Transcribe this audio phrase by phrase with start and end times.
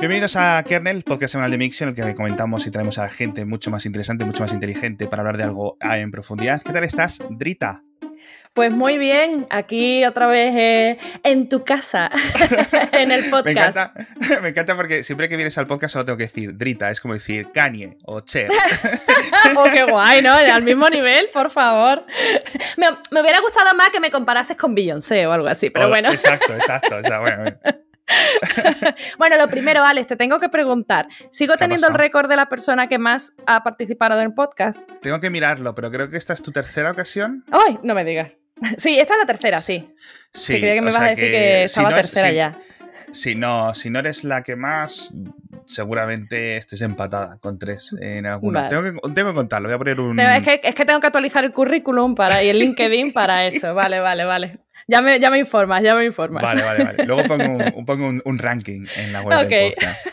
[0.00, 3.44] Bienvenidos a Kernel, podcast semanal de Mixio, en el que comentamos y traemos a gente
[3.44, 6.62] mucho más interesante, mucho más inteligente para hablar de algo en profundidad.
[6.62, 7.82] ¿Qué tal estás, Drita?
[8.54, 12.12] Pues muy bien, aquí otra vez eh, en tu casa,
[12.92, 13.76] en el podcast.
[14.42, 17.14] me, encanta, porque siempre que vienes al podcast solo tengo que decir Drita, es como
[17.14, 18.50] decir Kanye o Cher.
[19.56, 20.32] oh, qué guay, ¿no?
[20.32, 22.06] Al mismo nivel, por favor.
[22.76, 26.12] Me, hubiera gustado más que me comparases con Beyoncé o algo así, pero oh, bueno.
[26.12, 26.98] Exacto, exacto.
[26.98, 27.42] O sea, bueno.
[27.42, 27.58] bueno,
[29.38, 31.08] lo primero, Alex, te tengo que preguntar.
[31.30, 34.88] ¿Sigo teniendo el récord de la persona que más ha participado en el podcast?
[35.00, 37.44] Tengo que mirarlo, pero creo que esta es tu tercera ocasión.
[37.50, 37.78] ¡Ay!
[37.82, 38.32] No me digas.
[38.76, 39.94] Sí, esta es la tercera, sí.
[40.32, 40.54] Sí.
[40.54, 42.58] Que creía que me ibas a decir que, estaba tercera ya.
[43.12, 45.14] Si no, si no eres la que más,
[45.64, 48.68] seguramente estés empatada con tres en alguna.
[48.68, 50.18] Tengo, que, contarlo, voy a poner un.
[50.18, 53.74] Es que, es que, tengo que actualizar el currículum para, y el LinkedIn para eso.
[53.74, 54.58] Vale, vale, vale.
[54.90, 56.42] Ya me, ya me informas, ya me informas.
[56.42, 57.04] Vale, vale, vale.
[57.04, 57.24] Luego
[57.84, 60.06] pongo un, ranking en la web del podcast.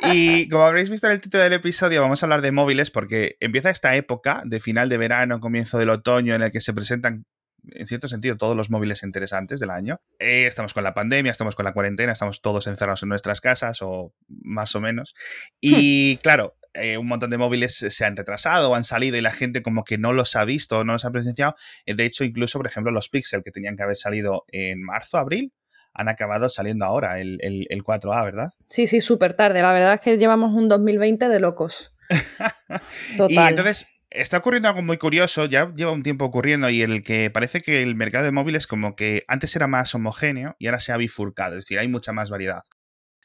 [0.00, 3.36] Y como habréis visto en el título del episodio, vamos a hablar de móviles porque
[3.38, 7.26] empieza esta época de final de verano, comienzo del otoño, en el que se presentan
[7.70, 10.00] en cierto sentido, todos los móviles interesantes del año.
[10.18, 13.78] Eh, estamos con la pandemia, estamos con la cuarentena, estamos todos encerrados en nuestras casas
[13.82, 15.14] o más o menos.
[15.60, 19.32] Y claro, eh, un montón de móviles se han retrasado o han salido y la
[19.32, 21.54] gente como que no los ha visto, no los ha presenciado.
[21.86, 25.18] Eh, de hecho, incluso, por ejemplo, los Pixel que tenían que haber salido en marzo,
[25.18, 25.52] abril,
[25.94, 28.50] han acabado saliendo ahora, el, 4A, ¿verdad?
[28.68, 29.62] Sí, sí, súper tarde.
[29.62, 31.94] La verdad es que llevamos un 2020 de locos.
[33.16, 33.30] Total.
[33.30, 37.28] Y entonces, Está ocurriendo algo muy curioso, ya lleva un tiempo ocurriendo y el que
[37.28, 40.92] parece que el mercado de móviles como que antes era más homogéneo y ahora se
[40.92, 42.62] ha bifurcado, es decir, hay mucha más variedad.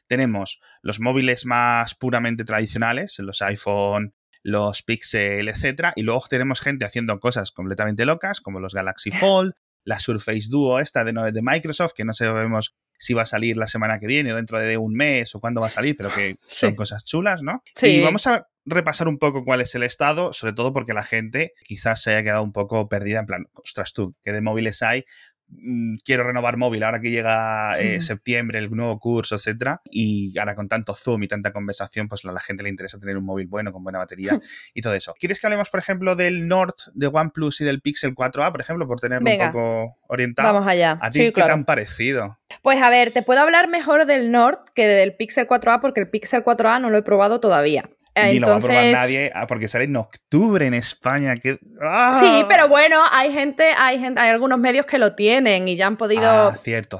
[0.08, 6.84] Tenemos los móviles más puramente tradicionales, los iPhone, los Pixel, etcétera, y luego tenemos gente
[6.84, 11.92] haciendo cosas completamente locas, como los Galaxy Fold, la Surface Duo esta de, de Microsoft,
[11.94, 14.94] que no sabemos si va a salir la semana que viene o dentro de un
[14.94, 17.62] mes o cuándo va a salir, pero que son cosas chulas, ¿no?
[17.74, 17.88] Sí.
[17.88, 21.52] Y vamos a repasar un poco cuál es el estado, sobre todo porque la gente
[21.64, 25.04] quizás se haya quedado un poco perdida, en plan, ostras tú, ¿qué de móviles hay?
[25.48, 29.80] Mm, quiero renovar móvil ahora que llega eh, septiembre, el nuevo curso, etcétera.
[29.90, 33.16] Y ahora con tanto Zoom y tanta conversación, pues a la gente le interesa tener
[33.16, 34.38] un móvil bueno, con buena batería
[34.74, 35.14] y todo eso.
[35.18, 38.86] ¿Quieres que hablemos, por ejemplo, del Nord de OnePlus y del Pixel 4A, por ejemplo,
[38.86, 40.52] por tenerlo un poco orientado?
[40.52, 40.98] Vamos allá.
[41.00, 42.38] ¿A ti qué te han parecido?
[42.62, 46.08] Pues a ver, te puedo hablar mejor del Nord que del Pixel 4A porque el
[46.08, 47.88] Pixel 4A no lo he probado todavía.
[48.16, 51.36] Ni lo va a probar nadie ah, porque sale en octubre en España.
[51.36, 51.58] Que...
[51.80, 52.12] ¡Ah!
[52.14, 55.86] Sí, pero bueno, hay gente, hay gente, hay algunos medios que lo tienen y ya
[55.86, 56.58] han podido ah,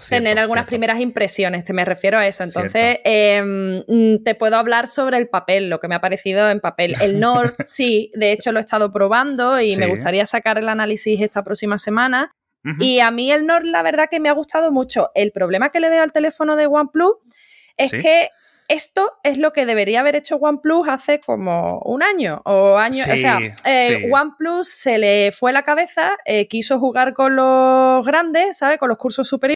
[0.08, 1.64] tener algunas primeras impresiones.
[1.64, 2.42] Te me refiero a eso.
[2.42, 6.60] Entonces, em, mm, te puedo hablar sobre el papel, lo que me ha parecido en
[6.60, 6.94] papel.
[7.00, 11.20] El Nord, sí, de hecho lo he estado probando y me gustaría sacar el análisis
[11.20, 12.34] esta próxima semana.
[12.80, 15.10] Y a mí el Nord, la verdad que me ha gustado mucho.
[15.14, 17.16] El problema que le veo al teléfono de OnePlus
[17.76, 18.30] es que
[18.68, 23.04] esto es lo que debería haber hecho OnePlus hace como un año o año.
[23.12, 28.58] o sea, eh, OnePlus se le fue la cabeza, eh, quiso jugar con los grandes,
[28.58, 28.78] ¿sabes?
[28.78, 29.54] Con los cursos superiores.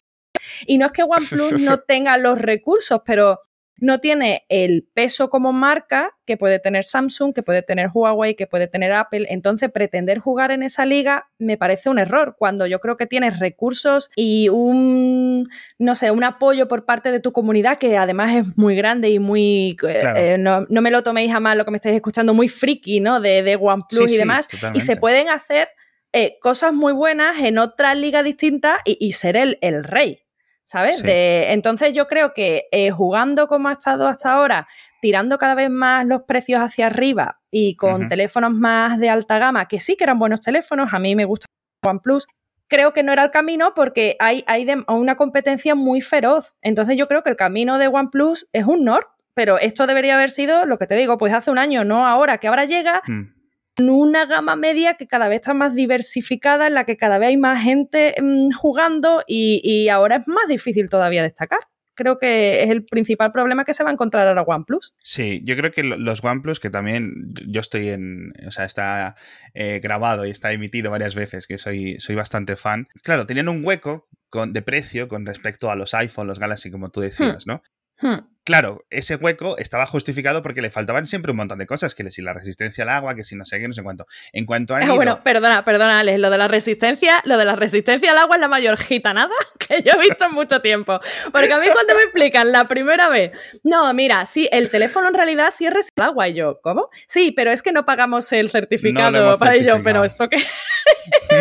[0.66, 3.41] Y no es que OnePlus no tenga los recursos, pero
[3.81, 8.47] no tiene el peso como marca que puede tener Samsung, que puede tener Huawei, que
[8.47, 9.27] puede tener Apple.
[9.31, 13.39] Entonces, pretender jugar en esa liga me parece un error, cuando yo creo que tienes
[13.39, 18.56] recursos y un, no sé, un apoyo por parte de tu comunidad que además es
[18.56, 21.97] muy grande y muy, eh, eh, no, me lo toméis jamás lo que me estáis
[21.97, 23.21] escuchando, muy friki, ¿no?
[23.21, 24.49] De, de OnePlus y demás.
[24.75, 25.69] y se pueden hacer
[26.12, 30.21] eh, cosas muy buenas en otra liga distinta y, ser el, el rey.
[30.68, 31.02] ¿Sabes?
[31.02, 34.68] entonces yo creo que eh, jugando como ha estado hasta ahora,
[35.00, 39.66] tirando cada vez más los precios hacia arriba y con teléfonos más de alta gama,
[39.66, 41.46] que sí que eran buenos teléfonos, a mí me gusta
[41.86, 42.26] OnePlus,
[42.68, 46.54] creo que no era el camino porque hay, hay una competencia muy feroz.
[46.60, 50.30] Entonces yo creo que el camino de OnePlus es un Nord, pero esto debería haber
[50.30, 53.00] sido lo que te digo, pues hace un año, no ahora, que ahora llega.
[53.06, 53.38] Mm
[53.81, 57.37] una gama media que cada vez está más diversificada, en la que cada vez hay
[57.37, 61.61] más gente mm, jugando y, ahora es más difícil todavía destacar
[61.94, 64.95] creo que es el principal problema que se va a encontrar ahora OnePlus.
[65.03, 69.16] Sí, yo creo que los OnePlus, que también yo estoy en, o sea, está
[69.53, 72.86] eh, grabado y está emitido varias veces, que soy, soy bastante fan.
[73.03, 76.91] Claro, tenían un hueco con, de precio con respecto a los iPhone, los Galaxy, como
[76.91, 77.63] tú decías, ¿no?
[78.00, 78.18] Hmm.
[78.48, 82.22] Claro, ese hueco estaba justificado porque le faltaban siempre un montón de cosas, que si
[82.22, 84.06] la resistencia al agua, que si no sé qué, no sé cuánto.
[84.33, 84.80] En cuanto a...
[84.95, 88.41] Bueno, perdona, perdona, Alex, lo de la resistencia, lo de la resistencia al agua es
[88.41, 90.98] la mayor gitanada que yo he visto en mucho tiempo.
[91.30, 93.33] Porque a mí cuando me explican la primera vez,
[93.65, 96.89] no, mira, sí, el teléfono en realidad sí es resistente al agua, y yo, ¿cómo?
[97.06, 100.39] Sí, pero es que no pagamos el certificado para ello, pero esto que...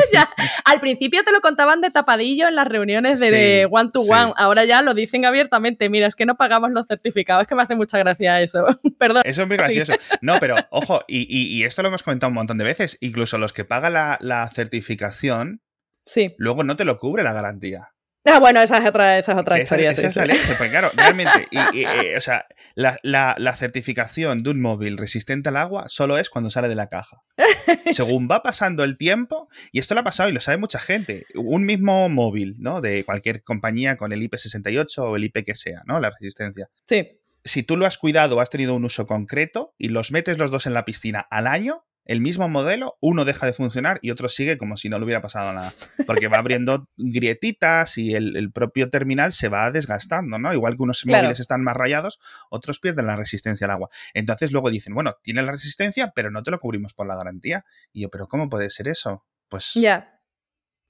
[0.14, 0.30] ya,
[0.66, 4.66] al principio te lo contaban de tapadillo en las reuniones de, one to one, ahora
[4.66, 7.76] ya lo dicen abiertamente, mira, es que no pagamos los certificados, es que me hace
[7.76, 8.66] mucha gracia eso,
[9.00, 9.24] perdón.
[9.26, 9.94] Eso es muy gracioso.
[10.22, 13.66] No, pero ojo, y, esto lo hemos comentado un montón de veces, incluso los que
[13.66, 15.62] pagan la, certificación,
[16.06, 16.28] sí.
[16.38, 17.90] luego no te lo cubre la garantía.
[18.26, 19.92] Ah, bueno, esa es otra, esa es otra historia.
[19.92, 21.48] Esa, es la leche, porque claro, realmente,
[22.18, 26.76] o sea, la, certificación de un móvil resistente al agua solo es cuando sale de
[26.76, 27.24] la caja.
[27.92, 31.26] Según va pasando el tiempo, y esto lo ha pasado y lo sabe mucha gente,
[31.36, 32.82] un mismo móvil, ¿no?
[32.82, 36.00] De cualquier compañía con el IP68 o el IP que sea, ¿no?
[36.00, 36.70] La resistencia.
[36.86, 37.20] Sí.
[37.44, 40.66] Si tú lo has cuidado, has tenido un uso concreto y los metes los dos
[40.66, 44.58] en la piscina al año, el mismo modelo, uno deja de funcionar y otro sigue
[44.58, 45.74] como si no le hubiera pasado nada.
[46.06, 50.54] Porque va abriendo grietitas y el, propio terminal se va desgastando, ¿no?
[50.54, 52.20] Igual que unos móviles están más rayados,
[52.50, 53.90] otros pierden la resistencia al agua.
[54.14, 57.66] Entonces luego dicen, bueno, tiene la resistencia, pero no te lo cubrimos por la garantía.
[57.92, 59.26] Y yo, ¿pero cómo puede ser eso?
[59.50, 59.74] Pues.
[59.76, 60.14] Ya.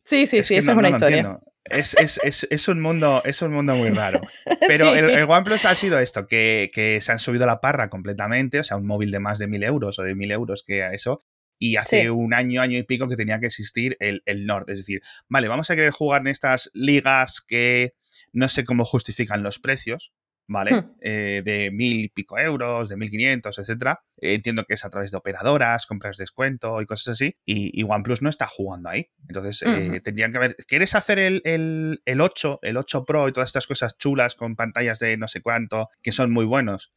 [0.06, 1.40] Sí, sí, sí, esa es una historia.
[1.70, 4.22] Es, es, es, es, un mundo, es un mundo muy raro.
[4.68, 8.64] Pero el, OnePlus ha sido esto, que, que, se han subido la parra completamente, o
[8.64, 11.20] sea, un móvil de más de mil euros o de mil euros que a eso.
[11.60, 14.70] Y hace un año, año y pico que tenía que existir el, el Nord.
[14.70, 17.96] Es decir, vale, vamos a querer jugar en estas ligas que
[18.32, 20.14] no sé cómo justifican los precios,
[20.48, 20.72] ¿vale?
[20.74, 20.96] Hmm.
[21.02, 24.02] Eh, de mil y pico euros, de mil quinientos, etcétera.
[24.18, 27.36] entiendo que es a través de operadoras, compras descuento y cosas así.
[27.46, 29.10] Y, OnePlus no está jugando ahí.
[29.28, 30.56] Entonces, eh, tendrían que ver.
[30.68, 34.56] ¿Quieres hacer el, el, el, 8, el 8 Pro y todas estas cosas chulas con
[34.56, 36.92] pantallas de no sé cuánto, que son muy buenos?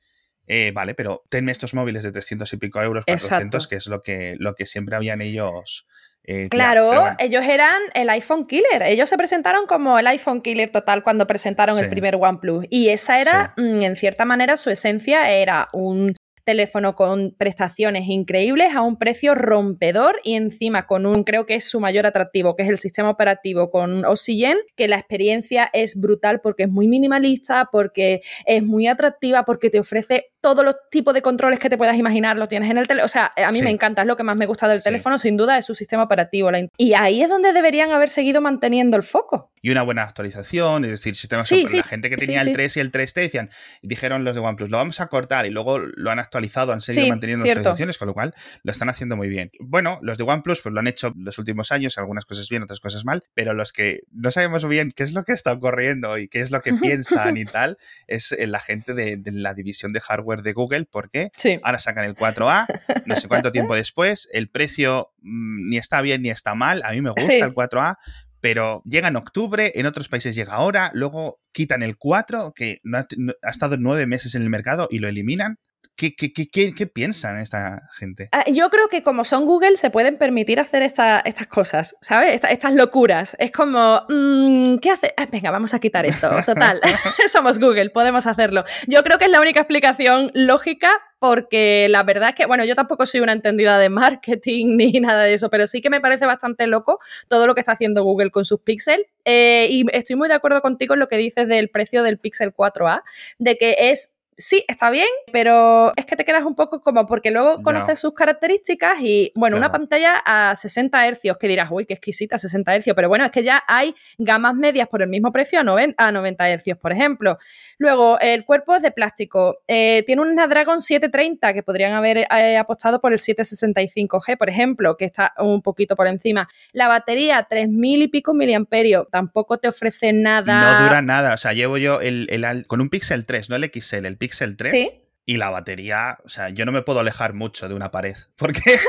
[0.47, 4.03] Eh, vale, pero tenme estos móviles de 300 y pico euros, 400, que es lo
[4.03, 5.87] que, lo que siempre habían ellos
[6.25, 8.83] eh, claro, ellos eran el iPhone Killer.
[8.85, 12.67] Ellos se presentaron como el iPhone Killer total cuando presentaron el primer OnePlus.
[12.71, 16.15] Y esa era, mm, en cierta manera, su esencia era un
[16.45, 21.65] teléfono con prestaciones increíbles a un precio rompedor y encima con un, creo que es
[21.65, 26.41] su mayor atractivo, que es el sistema operativo con Oxygen, que la experiencia es brutal
[26.41, 31.23] porque es muy minimalista, porque es muy atractiva, porque te ofrece todos los tipos de
[31.23, 33.05] controles que te puedas imaginar lo tienes en el teléfono.
[33.05, 35.37] O sea, a mí me encanta, es lo que más me gusta del teléfono, sin
[35.37, 36.51] duda, es su sistema operativo.
[36.77, 39.53] Y ahí es donde deberían haber seguido manteniendo el foco.
[39.63, 42.81] Y una buena actualización, es decir, sistemas sí, la gente que tenía el 3 y
[42.81, 43.51] el 3T decían,
[43.83, 47.09] dijeron los de OnePlus, lo vamos a cortar y luego lo han actualizado, han seguido
[47.09, 49.51] manteniendo las actualizaciones, con lo cual lo están haciendo muy bien.
[49.61, 52.81] Bueno, los de OnePlus pues lo han hecho los últimos años, algunas cosas bien, otras
[52.81, 56.29] cosas mal, pero los que no sabemos bien qué es lo que está ocurriendo y
[56.29, 57.77] qué es lo que piensan y tal,
[58.07, 61.31] es la gente de la división de hardware de Google, porque
[61.63, 62.67] ahora sacan el 4A,
[63.07, 66.93] no sé cuánto tiempo después, el precio mm, ni está bien ni está mal, a
[66.93, 67.97] mí me gusta el 4A,
[68.41, 72.99] pero llega en octubre, en otros países llega ahora, luego quitan el 4, que no
[72.99, 73.07] ha,
[73.51, 75.59] estado nueve meses en el mercado y lo eliminan.
[76.01, 78.31] ¿Qué, qué, qué, piensan esta gente?
[78.33, 82.41] Ah, yo creo que como son Google se pueden permitir hacer estas cosas, ¿sabes?
[82.49, 83.37] estas locuras.
[83.39, 85.13] Es como, mm, ¿qué hace?
[85.19, 86.31] Ah, venga, vamos a quitar esto.
[86.47, 86.81] Total,
[87.27, 88.65] somos Google, podemos hacerlo.
[88.87, 92.75] Yo creo que es la única explicación lógica porque la verdad es que, bueno, yo
[92.75, 96.25] tampoco soy una entendida de marketing ni nada de eso, pero sí que me parece
[96.25, 96.99] bastante loco
[97.29, 99.07] todo lo que está haciendo Google con sus Pixel.
[99.27, 102.55] Eh, y estoy muy de acuerdo contigo en lo que dices del precio del Pixel
[102.55, 103.03] 4A,
[103.39, 107.31] de que es sí, está bien, pero es que te quedas un poco como porque
[107.31, 111.95] luego conoces sus características y, bueno, una pantalla a 60 hercios que dirás, uy, qué
[111.95, 115.61] exquisita, 60 hercios, pero bueno, es que ya hay gamas medias por el mismo precio
[115.61, 117.39] a 90, a 90 hercios, por ejemplo.
[117.79, 122.57] Luego, el cuerpo es de plástico, eh, tiene un Snapdragon 730 que podrían haber eh,
[122.57, 126.49] apostado por el 765G, por ejemplo, que está un poquito por encima.
[126.73, 130.79] La batería, 3000 y pico miliamperios, tampoco te ofrece nada.
[130.81, 132.27] No dura nada, o sea, llevo yo el,
[132.67, 135.01] con un Pixel 3, no el XL, el Pixel el 3.
[135.27, 138.61] Y la batería, o sea, yo no me puedo alejar mucho de una pared, porque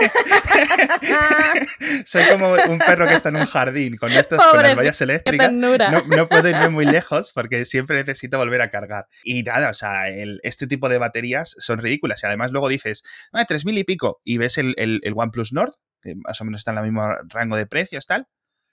[2.05, 5.51] soy como un perro que está en un jardín con estas con las vallas eléctricas.
[5.51, 9.07] No, no, puedo irme muy lejos porque siempre necesito volver a cargar.
[9.24, 12.24] Y nada, o sea, este tipo de baterías son ridículas.
[12.24, 16.15] Y además luego dices, ah, 3.000 y pico, y ves el, el, OnePlus Nord, que
[16.15, 18.25] más o menos está en el mismo rango de precios, tal.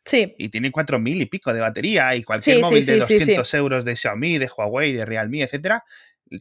[0.04, 0.34] Sí.
[0.38, 4.38] Y tiene 4.000 y pico de batería y cualquier móvil de 200 euros de Xiaomi,
[4.38, 5.84] de Huawei, de Realme, etcétera,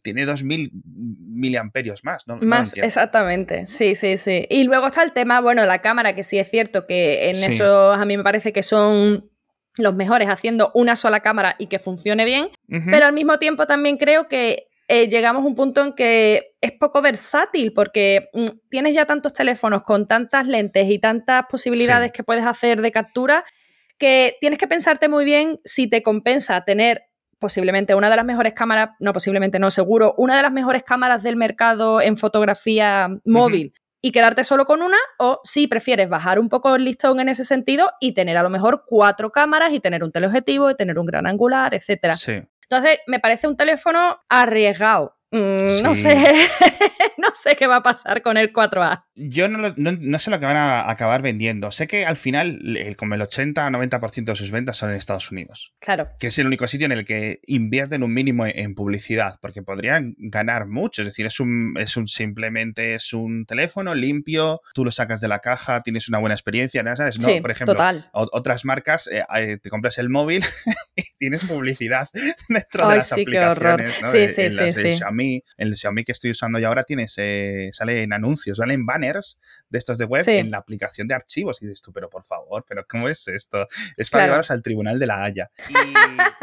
[0.04, 2.38] tiene 2000 miliamperios más, ¿no?
[2.38, 3.66] Más, exactamente.
[3.66, 4.46] Sí, sí, sí.
[4.50, 7.92] Y luego está el tema, bueno, la cámara, que sí es cierto que en eso
[7.92, 9.30] a mí me parece que son
[9.78, 13.98] los mejores haciendo una sola cámara y que funcione bien, pero al mismo tiempo también
[13.98, 18.96] creo que eh, llegamos a un punto en que es poco versátil porque mm, tienes
[18.96, 23.44] ya tantos teléfonos con tantas lentes y tantas posibilidades que puedes hacer de captura
[23.98, 27.04] que tienes que pensarte muy bien si te compensa tener
[27.40, 31.24] posiblemente una de las mejores cámaras, no posiblemente no, seguro, una de las mejores cámaras
[31.24, 33.74] del mercado en fotografía móvil.
[34.02, 37.44] y quedarte solo con una, o si prefieres bajar un poco el listón en ese
[37.44, 41.06] sentido y tener a lo mejor cuatro cámaras y tener un teleobjetivo y tener un
[41.08, 42.16] gran angular, etcétera.
[42.70, 45.17] Entonces, me parece un teléfono arriesgado.
[45.30, 46.16] Mm, no sé,
[47.18, 49.04] no sé qué va a pasar con el 4A.
[49.16, 51.72] Yo no, sé lo que van a acabar vendiendo.
[51.72, 52.60] Sé que al final,
[52.98, 55.74] como el 80-90% de sus ventas son en Estados Unidos.
[55.80, 56.10] Claro.
[56.20, 60.16] Que es el único sitio en el que invierten un mínimo en publicidad, porque podrían
[60.18, 61.02] ganar mucho.
[61.02, 65.28] Es decir, es un, es un simplemente es un teléfono limpio, tú lo sacas de
[65.28, 66.96] la caja, tienes una buena experiencia, ¿no?
[66.96, 67.20] ¿sabes?
[67.20, 67.76] No, por ejemplo,
[68.14, 70.46] otras marcas, eh, eh, te compras el móvil
[70.96, 72.08] y tienes publicidad
[72.48, 73.98] dentro de las sí, aplicaciones.
[73.98, 74.30] Qué horror.
[74.30, 75.00] Sí, sí, sí, sí
[75.58, 79.78] el Xiaomi que estoy usando yo ahora tienes, eh, sale en anuncios, salen banners de
[79.78, 81.62] estos de web en la aplicación de archivos.
[81.62, 83.68] Y dices tú, pero por favor, pero ¿cómo es esto?
[83.96, 85.52] Es para llevaros al tribunal de la Haya.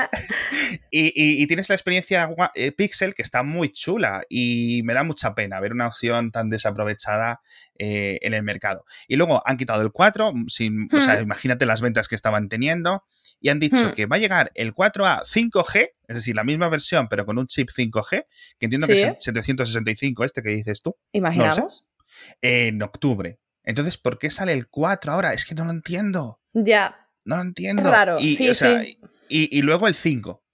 [0.90, 5.61] Y, tienes la experiencia eh, Pixel que está muy chula y me da mucha pena
[5.61, 7.40] ver una opción tan desaprovechada
[7.78, 8.85] eh, en el mercado.
[9.09, 11.23] Y luego han quitado el 4, sin, o sea, hmm.
[11.23, 13.04] imagínate las ventas que estaban teniendo
[13.40, 13.93] y han dicho hmm.
[13.93, 17.46] que va a llegar el 4A 5G, es decir, la misma versión, pero con un
[17.46, 18.26] chip 5G,
[18.58, 20.96] que entiendo que es 765 este que dices tú.
[21.12, 21.87] Imaginamos.
[22.40, 23.38] en octubre.
[23.64, 25.32] Entonces, ¿por qué sale el 4 ahora?
[25.32, 26.40] Es que no lo entiendo.
[26.52, 27.08] Ya.
[27.25, 27.82] No lo entiendo.
[27.82, 28.99] Claro, y, sí, sí.
[29.28, 30.44] Y, luego el 5.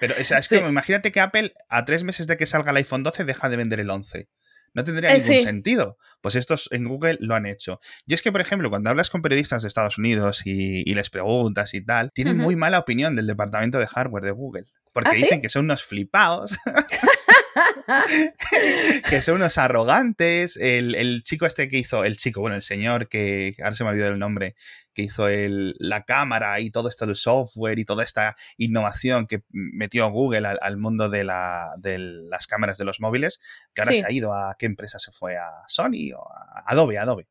[0.00, 2.78] Pero, o sea, es que imagínate que Apple, a tres meses de que salga el
[2.78, 4.28] iPhone 12, deja de vender el 11.
[4.74, 5.98] No tendría eh, ningún sentido.
[6.20, 7.80] Pues estos en Google lo han hecho.
[8.06, 11.74] Y es que, por ejemplo, cuando hablas con periodistas de Estados Unidos y, les preguntas
[11.74, 14.64] y tal, tienen muy mala opinión del departamento de hardware de Google.
[14.92, 16.56] Porque ¿Ah, dicen que son unos flipados.
[19.08, 20.56] que son unos arrogantes.
[20.56, 23.92] El, chico este que hizo, el chico, bueno, el señor que ahora se me ha
[23.92, 24.54] olvidado el nombre,
[24.94, 29.42] que hizo el, la cámara y todo esto del software y toda esta innovación que
[29.50, 33.40] metió Google al, mundo de, la, de, las cámaras de los móviles,
[33.74, 36.98] que ahora se ha ido a qué empresa se fue, a Sony o a Adobe,
[36.98, 37.28] Adobe.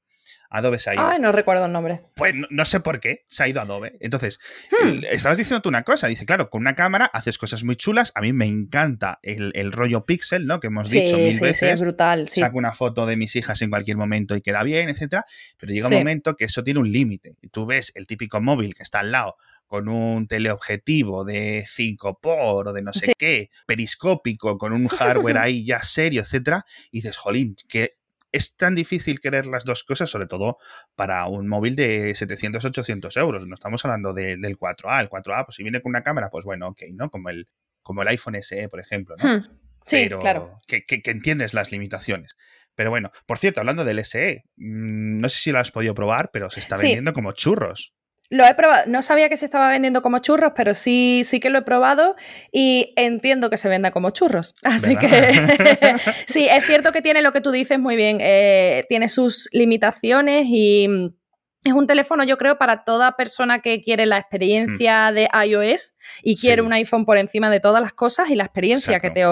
[0.49, 1.07] Adobe se ha ido.
[1.07, 2.01] Ay, no recuerdo el nombre.
[2.15, 3.97] Pues no, sé por qué se ha ido Adobe.
[3.99, 4.39] Entonces,
[4.71, 5.03] hmm.
[5.11, 6.07] estabas diciendo tú una cosa.
[6.07, 8.11] Dice, claro, con una cámara haces cosas muy chulas.
[8.15, 10.59] A mí me encanta el, rollo pixel, ¿no?
[10.59, 11.57] Que hemos dicho mil veces.
[11.57, 12.27] Sí, es brutal.
[12.27, 15.25] Saco una foto de mis hijas en cualquier momento y queda bien, etcétera.
[15.57, 17.35] Pero llega un momento que eso tiene un límite.
[17.41, 19.37] Y tú ves el típico móvil que está al lado
[19.67, 25.37] con un teleobjetivo de 5 por o de no sé qué, periscópico, con un hardware
[25.37, 27.97] ahí ya serio, etcétera, y dices, jolín, que
[28.31, 30.57] es tan difícil querer las dos cosas, sobre todo
[30.95, 33.47] para un móvil de 700, 800 euros.
[33.47, 35.01] No estamos hablando del 4A.
[35.01, 37.09] El 4A, pues si viene con una cámara, pues bueno, ok, ¿no?
[37.09, 37.47] Como el,
[37.81, 39.37] como el iPhone SE, por ejemplo, ¿no?
[39.37, 39.43] Hmm.
[39.85, 40.59] Sí, claro.
[40.67, 42.35] Que, entiendes las limitaciones.
[42.75, 46.29] Pero bueno, por cierto, hablando del SE, mm, no sé si lo has podido probar,
[46.31, 47.95] pero se está vendiendo como churros.
[48.29, 51.49] Lo he probado, no sabía que se estaba vendiendo como churros, pero sí, sí que
[51.49, 52.15] lo he probado
[52.51, 54.53] y entiendo que se venda como churros.
[54.63, 55.07] Así que
[56.27, 60.45] sí, es cierto que tiene lo que tú dices muy bien, eh, tiene sus limitaciones
[60.49, 61.15] y mm,
[61.63, 65.13] es un teléfono, yo creo, para toda persona que quiere la experiencia mm.
[65.13, 68.99] de iOS y quiere un iPhone por encima de todas las cosas y la experiencia
[68.99, 69.23] que te,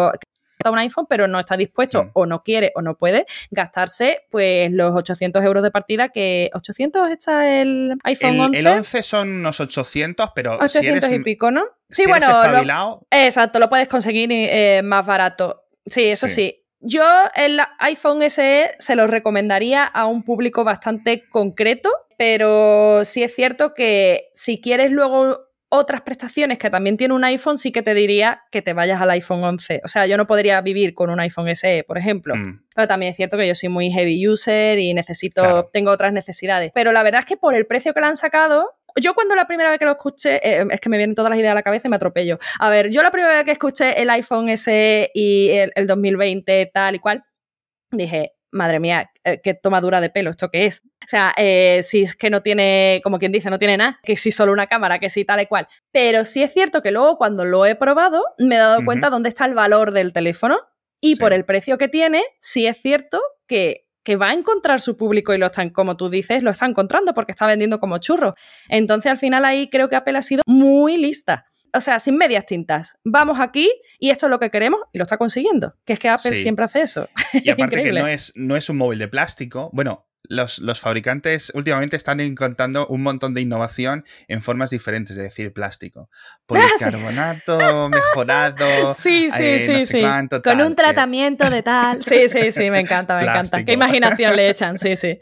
[0.71, 2.09] un iPhone, pero no está dispuesto mm.
[2.13, 6.49] o no quiere o no puede gastarse pues los 800 euros de partida que...
[6.53, 8.59] ¿800 está el iPhone 11?
[8.59, 11.63] El 11 son unos 800, pero 800 y pico, ¿no?
[11.89, 15.65] Sí, bueno, exacto, lo puedes conseguir eh, más barato.
[15.85, 16.63] Sí, eso sí.
[16.79, 17.03] Yo
[17.35, 23.73] el iPhone SE se lo recomendaría a un público bastante concreto, pero sí es cierto
[23.73, 25.44] que si quieres luego
[25.75, 29.09] otras prestaciones que también tiene un iPhone, sí que te diría que te vayas al
[29.11, 29.81] iPhone 11.
[29.83, 32.35] O sea, yo no podría vivir con un iPhone SE, por ejemplo.
[32.35, 32.63] Mm.
[32.73, 36.71] Pero también es cierto que yo soy muy heavy user y necesito, tengo otras necesidades.
[36.73, 39.47] Pero la verdad es que por el precio que lo han sacado, yo cuando la
[39.47, 41.63] primera vez que lo escuché, eh, es que me vienen todas las ideas a la
[41.63, 42.39] cabeza y me atropello.
[42.59, 46.71] A ver, yo la primera vez que escuché el iPhone SE y el, el 2020
[46.73, 47.23] tal y cual,
[47.91, 50.81] dije, madre mía, eh, qué tomadura de pelo, ¿esto qué es?
[51.03, 54.15] O sea, eh, si es que no tiene, como quien dice, no tiene nada, que
[54.15, 55.67] si solo una cámara, que si tal y cual.
[55.91, 59.29] Pero sí es cierto que luego cuando lo he probado, me he dado cuenta dónde
[59.29, 60.57] está el valor del teléfono
[60.99, 64.95] y por el precio que tiene, sí es cierto que que va a encontrar su
[64.95, 68.35] público y lo están, como tú dices, lo está encontrando porque está vendiendo como churro.
[68.69, 72.45] Entonces, al final ahí creo que Apple ha sido muy lista o sea, sin medias
[72.45, 72.97] tintas.
[73.03, 75.75] Vamos aquí y esto es lo que queremos y lo está consiguiendo.
[75.85, 77.09] Que es que Apple siempre hace eso.
[77.33, 79.69] Y aparte que no es, no es un móvil de plástico.
[79.73, 85.53] Bueno, los, fabricantes últimamente están encontrando un montón de innovación en formas diferentes, de decir,
[85.53, 86.09] plástico.
[86.45, 88.93] Policarbonato, mejorado.
[88.95, 90.03] Sí, sí, eh, sí, sí.
[90.43, 92.03] Con un tratamiento de tal.
[92.03, 93.63] Sí, sí, sí, me encanta, me encanta.
[93.63, 95.19] Qué imaginación le echan, sí, sí.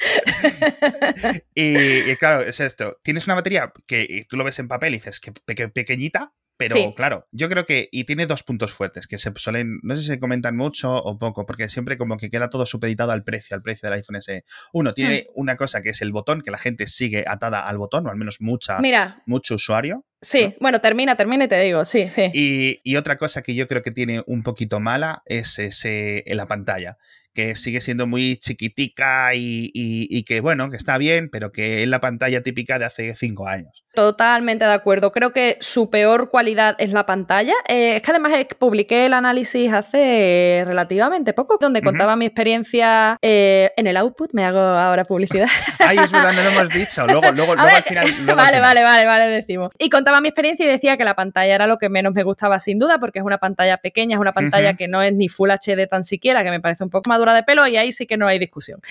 [1.56, 2.98] y, claro, es esto.
[3.04, 7.28] Tienes una batería que tú lo ves en papel y dices que pequeñita, Pero claro,
[7.32, 10.20] yo creo que, y tiene dos puntos fuertes que se suelen, no sé si se
[10.20, 13.90] comentan mucho o poco, porque siempre como que queda todo supeditado al precio, al precio
[13.90, 14.44] del iPhone SE.
[14.72, 15.32] Uno tiene hmm.
[15.40, 18.18] una cosa que es el botón, que la gente sigue atada al botón, o al
[18.18, 18.80] menos mucha,
[19.26, 20.06] mucho usuario.
[20.22, 22.30] Sí, bueno, termina, termina y te digo, sí, sí.
[22.34, 26.38] Y, y, otra cosa que yo creo que tiene un poquito mala es ese en
[26.38, 26.98] la pantalla
[27.34, 31.90] que sigue siendo muy chiquitica y, y, que, bueno, que está bien, pero que es
[31.90, 33.84] la pantalla típica de hace cinco años.
[33.94, 35.12] Totalmente de acuerdo.
[35.12, 37.54] Creo que su peor cualidad es la pantalla.
[37.68, 43.72] Eh, es que además publiqué el análisis hace relativamente poco, donde contaba mi experiencia eh,
[43.78, 44.32] en el output.
[44.34, 45.48] Me hago ahora publicidad.
[45.80, 47.06] Ay, es verdad, no lo hemos dicho.
[47.06, 48.36] Luego, luego, luego al final.
[48.36, 49.70] vale, vale, vale, vale, decimos.
[49.78, 52.58] Y contaba mi experiencia y decía que la pantalla era lo que menos me gustaba,
[52.58, 55.52] sin duda, porque es una pantalla pequeña, es una pantalla que no es ni Full
[55.52, 58.18] HD tan siquiera, que me parece un poco más de pelo y ahí sí que
[58.18, 58.82] no hay discusión.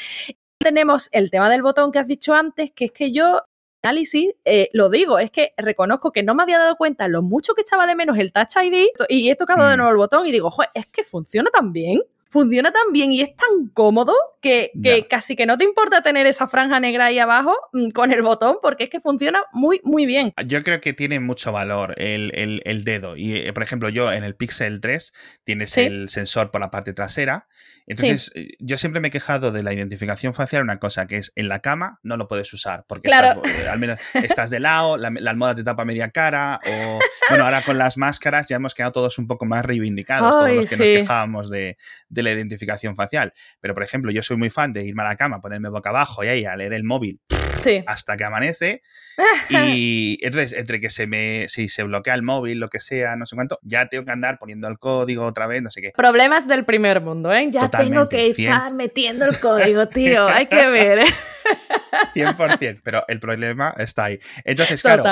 [0.59, 3.43] Tenemos el tema del botón que has dicho antes, que es que yo
[3.83, 7.55] análisis, eh, lo digo, es que reconozco que no me había dado cuenta lo mucho
[7.55, 9.79] que echaba de menos el Touch ID y he tocado de mm.
[9.79, 12.01] nuevo el botón y digo, Joder, es que funciona tan bien
[12.33, 14.73] funciona tan bien y es tan cómodo que,
[15.09, 18.57] casi que no te importa tener esa franja negra ahí abajo mm, con el botón
[18.63, 20.33] porque es que funciona muy, muy bien.
[20.47, 23.17] Yo creo que tiene mucho valor el, dedo.
[23.17, 25.13] Y, eh, por ejemplo, yo en el Pixel 3
[25.45, 27.49] tienes el sensor por la parte trasera.
[27.87, 31.33] Entonces, eh, yo siempre me he quejado de la identificación facial, una cosa que es
[31.35, 33.43] en la cama no lo puedes usar porque claro.
[33.45, 36.99] Eh, al menos estás de lado, la, almohada te tapa media cara o,
[37.29, 40.71] bueno, ahora con las máscaras ya hemos quedado todos un poco más reivindicados, todos los
[40.71, 41.77] que nos quejábamos de
[42.23, 43.33] la identificación facial.
[43.61, 46.25] Pero, por ejemplo, yo soy muy fan de irme a la cama, ponerme boca abajo
[46.25, 47.21] y ahí a leer el móvil
[47.87, 48.83] hasta que amanece.
[49.51, 53.27] y entonces, entre que se me, si se bloquea el móvil, lo que sea, no
[53.27, 55.93] sé cuánto, ya tengo que andar poniendo el código otra vez, no sé qué.
[55.95, 57.49] Problemas del primer mundo, ¿eh?
[57.51, 60.27] Ya tengo que estar metiendo el código, tío.
[60.29, 61.15] Hay que ver, ¿eh?
[62.15, 64.19] 100%, pero el problema está ahí.
[64.45, 65.05] Entonces, claro,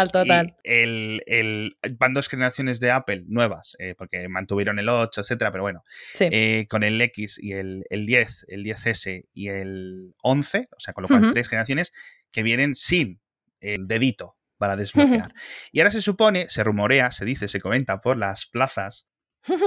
[0.62, 5.84] El, van dos generaciones de Apple nuevas, eh, porque mantuvieron el 8, etcétera, pero bueno,
[6.18, 11.02] eh, con el X y el, 10, el 10S y el 11, o sea, con
[11.02, 11.92] lo cual tres generaciones
[12.32, 13.20] que vienen sin
[13.60, 15.32] el dedito para desbloquear.
[15.72, 19.06] Y ahora se supone, se rumorea, se dice, se comenta por las plazas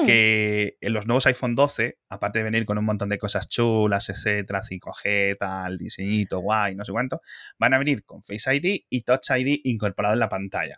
[0.06, 4.62] que los nuevos iPhone 12, aparte de venir con un montón de cosas chulas, etcétera,
[4.62, 7.22] 5G, tal, diseñito, guay, no sé cuánto,
[7.58, 10.78] van a venir con Face ID y Touch ID incorporado en la pantalla.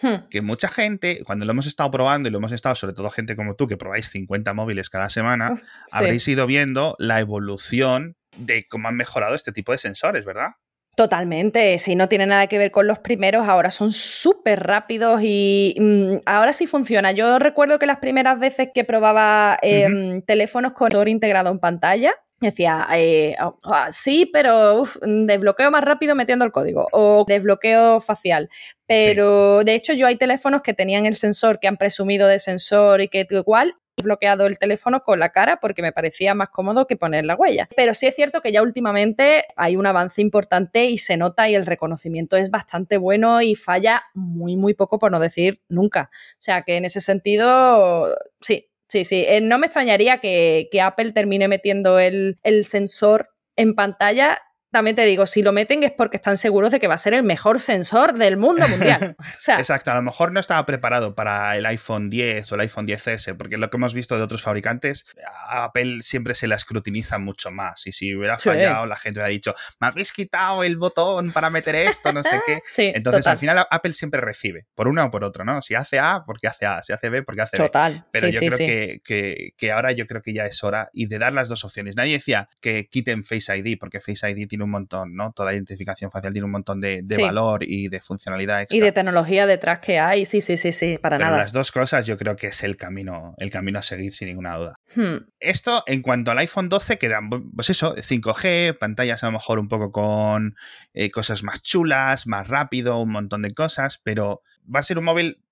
[0.00, 0.28] Hmm.
[0.30, 3.36] Que mucha gente, cuando lo hemos estado probando y lo hemos estado, sobre todo gente
[3.36, 8.88] como tú, que probáis 50 móviles cada semana, habréis ido viendo la evolución de cómo
[8.88, 10.52] han mejorado este tipo de sensores, ¿verdad?
[10.94, 15.74] Totalmente, si no tiene nada que ver con los primeros, ahora son súper rápidos y
[15.78, 17.12] mm, ahora sí funciona.
[17.12, 22.14] Yo recuerdo que las primeras veces que probaba em, teléfonos con motor integrado en pantalla,
[22.46, 28.48] decía, eh, oh, ah, sí, pero desbloqueo más rápido metiendo el código o desbloqueo facial.
[28.86, 33.00] Pero de hecho yo hay teléfonos que tenían el sensor, que han presumido de sensor
[33.00, 36.96] y que igual bloqueado el teléfono con la cara porque me parecía más cómodo que
[36.96, 37.68] poner la huella.
[37.76, 41.54] Pero sí es cierto que ya últimamente hay un avance importante y se nota y
[41.54, 46.10] el reconocimiento es bastante bueno y falla muy, muy poco, por no decir nunca.
[46.12, 49.24] O sea que en ese sentido, sí, sí, sí.
[49.26, 54.38] Eh, no me extrañaría que, Apple termine metiendo el, el sensor en pantalla
[54.72, 57.12] también te digo, si lo meten es porque están seguros de que va a ser
[57.12, 59.16] el mejor sensor del mundo mundial.
[59.58, 63.36] Exacto, a lo mejor no estaba preparado para el iPhone 10 o el iPhone 10S,
[63.36, 65.04] porque lo que hemos visto de otros fabricantes,
[65.46, 67.86] a Apple siempre se la escrutiniza mucho más.
[67.86, 71.74] Y si hubiera fallado, la gente hubiera dicho, me habéis quitado el botón para meter
[71.74, 72.62] esto, no sé qué.
[72.94, 75.60] Entonces, al final, Apple siempre recibe, por una o por otra, ¿no?
[75.60, 77.64] Si hace A, porque hace A, si hace B, porque hace B.
[77.64, 78.06] Total.
[78.10, 81.34] Pero yo creo que, que, ahora yo creo que ya es hora y de dar
[81.34, 81.94] las dos opciones.
[81.94, 85.32] Nadie decía que quiten Face ID, porque Face ID tiene un montón, ¿no?
[85.32, 89.46] Toda la identificación facial tiene un montón de, valor y de funcionalidad Y de tecnología
[89.46, 91.38] detrás que hay, sí, sí, sí, sí, para nada.
[91.38, 94.56] Las dos cosas yo creo que es el camino, el camino a seguir sin ninguna
[94.56, 94.80] duda.
[94.94, 95.26] Hmm.
[95.40, 99.68] Esto en cuanto al iPhone 12 quedan, pues eso, 5G, pantallas a lo mejor un
[99.68, 100.56] poco con
[100.94, 105.04] eh, cosas más chulas, más rápido, un montón de cosas, pero va a ser un
[105.04, 105.42] móvil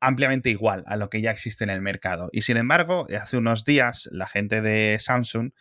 [0.00, 2.30] ampliamente igual a lo que ya existe en el mercado.
[2.32, 5.52] Y sin embargo, hace unos días la gente de Samsung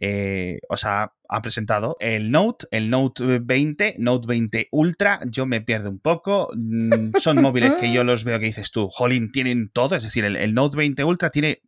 [0.00, 5.20] eh, o sea, ha presentado el Note, el Note 20, Note 20 Ultra.
[5.26, 6.48] Yo me pierdo un poco.
[6.54, 9.96] Mm, son móviles que yo los veo que dices tú, Jolín, tienen todo.
[9.96, 11.62] Es decir, el, Note 20 Ultra tiene.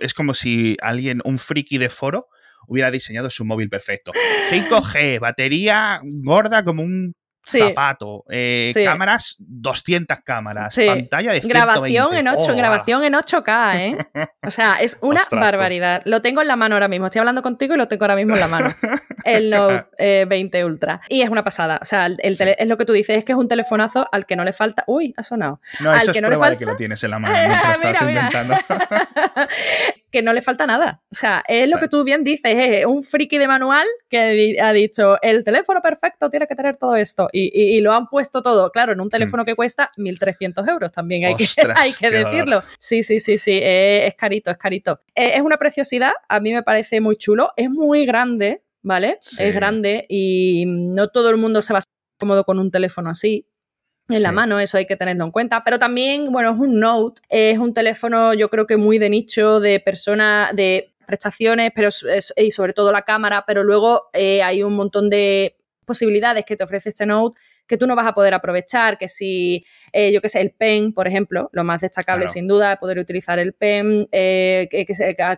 [0.00, 2.28] es como si alguien, un friki de foro,
[2.68, 4.12] hubiera diseñado su móvil perfecto.
[4.50, 7.14] 5G, batería gorda como un
[7.46, 11.48] zapato, eh, cámaras, 200 cámaras, pantalla de 120.
[11.48, 14.28] Grabación en 8, grabación en 8K, ¿eh?
[14.46, 16.02] O sea, es una barbaridad.
[16.04, 17.06] Lo tengo en la mano ahora mismo.
[17.06, 18.74] Estoy hablando contigo y lo tengo ahora mismo en la mano.
[19.24, 21.00] el Note 20 eh, Ultra.
[21.08, 21.78] Y es una pasada.
[21.80, 24.44] O sea, es lo que tú dices, es que es un telefonazo al que no
[24.44, 24.84] le falta.
[24.86, 25.60] Uy, ha sonado.
[25.80, 26.58] No, al eso que es no le falta...
[26.58, 27.34] que lo tienes en la mano.
[27.34, 28.54] estás inventando.
[30.10, 31.02] Que no le falta nada.
[31.10, 34.72] O sea, es lo que tú bien dices, es un friki de manual que ha
[34.72, 37.28] dicho, el teléfono perfecto tiene que tener todo esto.
[37.32, 39.46] Y, lo han puesto todo, claro, en un teléfono mm.
[39.46, 42.62] que cuesta 1.300 euros, también hay que, hay que decirlo.
[42.78, 45.00] Sí, sí, sí, sí, es carito, es carito.
[45.14, 49.18] es una preciosidad, a mí me parece muy chulo, es muy grande, ¿vale?
[49.38, 51.82] Es grande y no todo el mundo se va a
[52.18, 53.46] cómodo con un teléfono así
[54.08, 55.62] en la mano, eso hay que tenerlo en cuenta.
[55.64, 59.60] Pero también, bueno, es un Note, es un teléfono yo creo que muy de nicho,
[59.60, 61.88] de personas, de prestaciones, pero
[62.36, 66.64] y sobre todo la cámara, pero luego eh, hay un montón de posibilidades que te
[66.64, 70.28] ofrece este Note que tú no vas a poder aprovechar, que si, eh, yo qué
[70.28, 74.08] sé, el pen, por ejemplo, lo más destacable sin duda es poder utilizar el pen,
[74.12, 74.86] eh, que,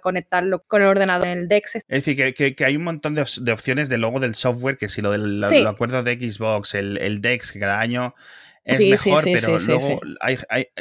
[0.02, 1.76] conectarlo con el ordenador en el DeX.
[1.76, 5.12] Es decir, que, hay un montón de, opciones de logo del software, que si lo
[5.12, 8.14] del acuerdo de Xbox, el, el DeX, que cada año
[8.68, 10.00] es mejor, pero luego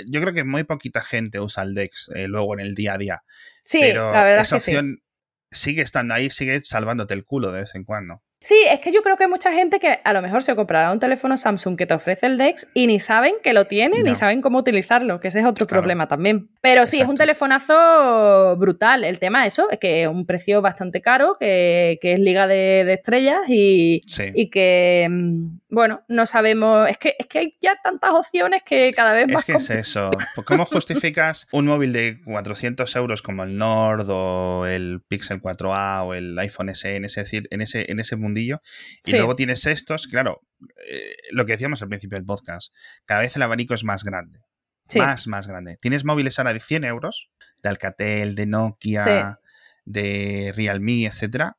[0.05, 2.97] yo creo que muy poquita gente usa el DeX eh, luego en el día a
[2.97, 3.23] día.
[3.63, 5.01] Sí, la verdad esa es que opción
[5.51, 8.21] sigue estando ahí, sigue salvándote el culo de vez en cuando.
[8.39, 10.91] Sí, es que yo creo que hay mucha gente que a lo mejor se comprará
[10.91, 14.13] un teléfono Samsung que te ofrece el DeX y ni saben que lo tiene, ni
[14.13, 16.47] saben cómo utilizarlo, que ese es otro problema también.
[16.61, 19.03] Pero sí, es un telefonazo brutal.
[19.03, 23.39] El tema eso, es que es un precio bastante caro, que, es liga de, estrellas
[23.49, 24.01] y,
[24.35, 28.93] y, que, mm, bueno, no sabemos, es que, es que hay ya tantas opciones que
[28.93, 29.39] cada vez más...
[29.39, 30.09] Es que es eso.
[30.45, 36.13] ¿Cómo justificas un móvil de 400 euros como el Nord o el Pixel 4a o
[36.13, 38.61] el iPhone SE, es decir, en ese, en ese mundillo.
[39.03, 40.41] Y luego tienes estos, claro,
[40.87, 42.73] eh, lo que decíamos al principio del podcast,
[43.05, 44.39] cada vez el abanico es más grande.
[44.95, 45.75] Más, más grande.
[45.81, 47.29] Tienes móviles ahora de 100 euros,
[47.61, 49.39] de Alcatel, de Nokia,
[49.83, 51.57] de Realme, etcétera,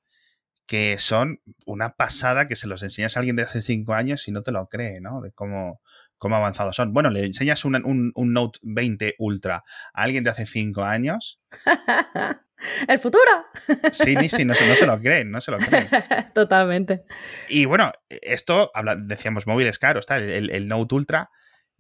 [0.69, 4.33] que son una pasada que se los enseñas a alguien de hace 5 años y
[4.33, 5.23] no te lo cree, ¿no?
[5.23, 5.81] De cómo,
[6.19, 6.93] cómo avanzados son.
[6.93, 11.41] Bueno, le enseñas un, un, Note 20 Ultra a alguien de hace 5 años.
[12.89, 13.47] ¡El futuro!
[13.93, 15.89] Sí, sí, no, no, se lo creen, no se lo creen.
[16.35, 17.05] Totalmente.
[17.49, 21.31] Y bueno, esto, decíamos móviles caros, está el, el Note Ultra,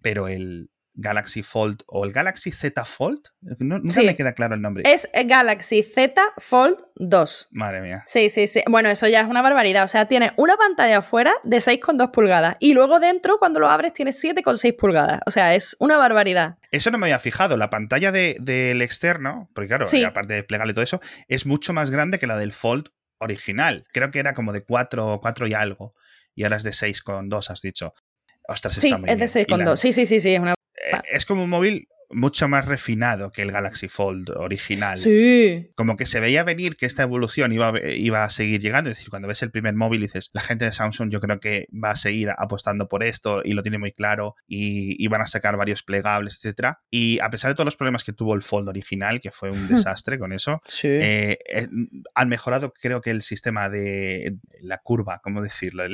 [0.00, 3.20] pero el, Galaxy Fold o el Galaxy Z Fold.
[3.60, 4.82] No, nunca me queda claro el nombre.
[4.84, 7.48] Es Galaxy Z Fold 2.
[7.52, 8.02] Madre mía.
[8.06, 8.62] Sí, sí, sí.
[8.68, 9.84] Bueno, eso ya es una barbaridad.
[9.84, 13.92] O sea, tiene una pantalla afuera de 6,2 pulgadas y luego dentro, cuando lo abres,
[13.92, 15.20] tiene 7,6 pulgadas.
[15.24, 16.58] O sea, es una barbaridad.
[16.72, 17.56] Eso no me había fijado.
[17.56, 22.18] La pantalla del externo, porque claro, aparte de plegarle todo eso, es mucho más grande
[22.18, 23.84] que la del Fold original.
[23.92, 25.94] Creo que era como de 4, 4 y algo.
[26.34, 27.94] Y ahora es de 6,2, has dicho.
[28.48, 29.76] Ostras, sí, está muy es de 6,2.
[29.76, 30.54] Sí, sí, sí, sí, es una
[31.10, 34.98] es como un móvil mucho más refinado que el Galaxy Fold original.
[34.98, 35.70] Sí.
[35.74, 38.90] Como que se veía venir que esta evolución iba, iba a seguir llegando.
[38.90, 41.66] Es decir, cuando ves el primer móvil dices, la gente de Samsung yo creo que
[41.72, 45.56] va a seguir apostando por esto y lo tiene muy claro y, van a sacar
[45.56, 46.74] varios plegables, etc.
[46.90, 49.68] Y a pesar de todos los problemas que tuvo el Fold original, que fue un
[49.68, 51.68] desastre con eso, eh, eh,
[52.14, 55.84] han mejorado creo que el sistema de la curva, ¿cómo decirlo?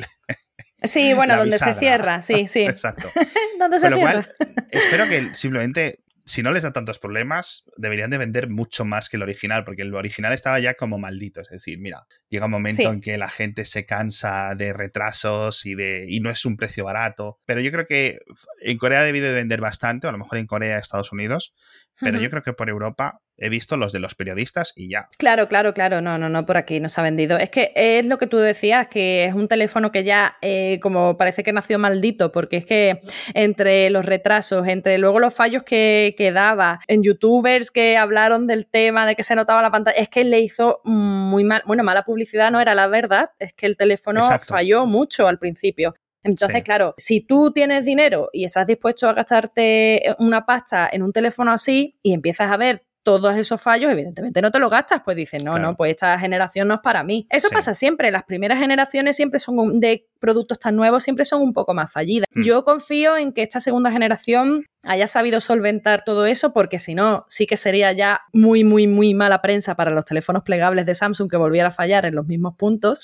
[0.83, 2.65] Sí, bueno, donde se cierra, sí, sí.
[2.65, 3.09] Exacto.
[3.59, 4.27] donde se cierra.
[4.71, 9.17] espero que simplemente, si no les da tantos problemas, deberían de vender mucho más que
[9.17, 11.41] el original, porque el original estaba ya como maldito.
[11.41, 15.75] Es decir, mira, llega un momento en que la gente se cansa de retrasos y,
[15.75, 17.39] de, y no es un precio barato.
[17.45, 18.19] Pero yo creo que
[18.61, 21.53] en Corea debido de vender bastante, o a lo mejor en Corea, Estados Unidos,
[21.99, 25.09] pero yo creo que por Europa he visto los de los periodistas y ya.
[25.17, 26.01] Claro, claro, claro.
[26.01, 27.37] No, no, no, por aquí no se ha vendido.
[27.37, 31.17] Es que es lo que tú decías, que es un teléfono que ya, eh, como
[31.17, 33.01] parece que nació maldito, porque es que
[33.33, 38.67] entre los retrasos, entre luego los fallos que, que, daba, en youtubers que hablaron del
[38.67, 42.03] tema, de que se notaba la pantalla, es que le hizo muy mal, bueno, mala
[42.03, 45.93] publicidad no era la verdad, es que el teléfono falló mucho al principio.
[46.25, 51.13] Entonces, claro, si tú tienes dinero y estás dispuesto a gastarte una pasta en un
[51.13, 55.15] teléfono así y empiezas a ver todos esos fallos, evidentemente no te lo gastas, pues
[55.15, 57.27] dices, no, no, pues esta generación no es para mí.
[57.29, 61.53] Eso pasa siempre, las primeras generaciones siempre son de productos tan nuevos, siempre son un
[61.53, 62.27] poco más fallidas.
[62.33, 62.41] Hmm.
[62.41, 67.25] Yo confío en que esta segunda generación haya sabido solventar todo eso, porque si no,
[67.27, 71.29] sí que sería ya muy, muy, muy mala prensa para los teléfonos plegables de Samsung
[71.29, 73.03] que volviera a fallar en los mismos puntos.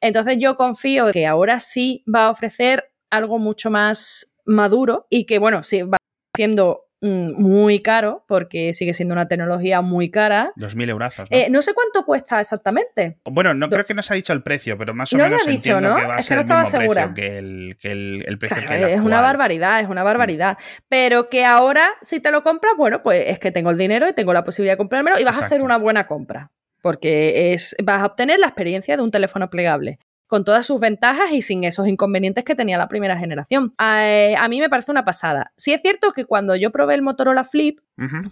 [0.00, 5.38] Entonces yo confío que ahora sí va a ofrecer algo mucho más maduro y que,
[5.38, 5.98] bueno, sí va
[6.34, 10.52] siendo muy caro, porque sigue siendo una tecnología muy cara.
[10.56, 11.18] 2.000 euros.
[11.18, 11.24] ¿no?
[11.30, 13.18] Eh, no sé cuánto cuesta exactamente.
[13.24, 15.50] Bueno, no creo que nos ha dicho el precio, pero más o menos se ha
[15.50, 15.96] dicho, ¿no?
[15.96, 17.12] que va a es que no estaba segura.
[17.14, 20.56] que el, que el, precio Es una barbaridad, es una barbaridad.
[20.88, 24.12] Pero que ahora, si te lo compras, bueno, pues es que tengo el dinero y
[24.12, 26.52] tengo la posibilidad de comprármelo y vas a hacer una buena compra.
[26.82, 29.98] Porque es, vas a obtener la experiencia de un teléfono plegable
[30.32, 33.74] con todas sus ventajas y sin esos inconvenientes que tenía la primera generación.
[33.76, 34.00] A,
[34.38, 35.52] a mí me parece una pasada.
[35.58, 37.80] Sí es cierto que cuando yo probé el Motorola Flip,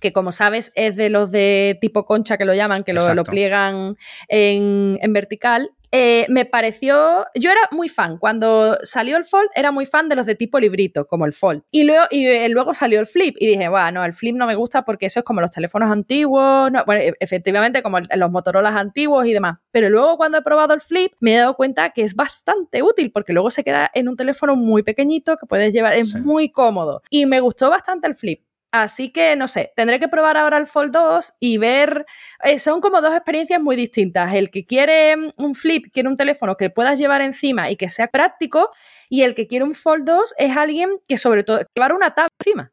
[0.00, 3.22] que como sabes es de los de tipo concha que lo llaman, que lo, lo
[3.24, 9.48] pliegan en, en vertical, eh, me pareció, yo era muy fan, cuando salió el Fold
[9.54, 11.62] era muy fan de los de tipo librito, como el Fold.
[11.70, 14.54] Y luego, y eh, luego salió el Flip y dije, bueno, el Flip no me
[14.54, 19.26] gusta porque eso es como los teléfonos antiguos, bueno, e, efectivamente como los Motorola antiguos
[19.26, 19.58] y demás.
[19.72, 23.10] Pero luego cuando he probado el Flip me he dado cuenta que es bastante útil
[23.10, 27.02] porque luego se queda en un teléfono muy pequeñito que puedes llevar, es muy cómodo.
[27.10, 28.40] Y me gustó bastante el Flip.
[28.72, 32.06] Así que no sé, tendré que probar ahora el Fold 2 y ver.
[32.44, 34.32] Eh, son como dos experiencias muy distintas.
[34.34, 38.08] El que quiere un flip, quiere un teléfono que puedas llevar encima y que sea
[38.08, 38.70] práctico,
[39.08, 42.30] y el que quiere un Fold 2 es alguien que, sobre todo, llevar una tablet
[42.38, 42.72] encima.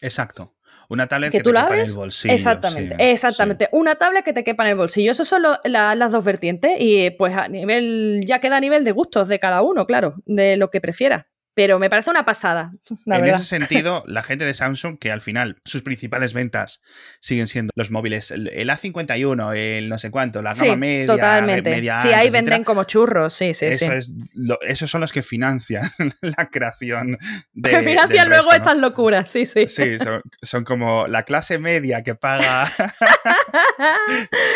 [0.00, 0.54] Exacto.
[0.88, 2.34] Una tablet que, tú te quepa en el bolsillo.
[2.34, 3.68] Exactamente, exactamente.
[3.72, 5.10] Una tablet que te quepa en el bolsillo.
[5.10, 6.76] Esas son las dos vertientes.
[6.78, 10.56] Y pues a nivel, ya queda a nivel de gustos de cada uno, claro, de
[10.56, 12.72] lo que prefiera pero me parece una pasada.
[13.06, 16.82] en ese sentido, la gente de Samsung, que al final sus principales ventas
[17.20, 21.70] siguen siendo los móviles, el, A51, el no sé cuánto, la gama media, totalmente.
[21.70, 23.90] media sí, ahí venden como churros, sí, sí, Eso sí.
[23.90, 24.12] Es
[24.68, 25.90] esos son los que financian
[26.20, 27.16] la creación
[27.54, 27.70] de.
[27.70, 29.66] Que financian luego estas locuras, sí, sí.
[29.66, 29.96] Sí,
[30.42, 32.70] son, como la clase media que paga,